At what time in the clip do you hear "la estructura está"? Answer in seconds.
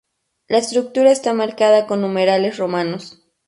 0.47-1.31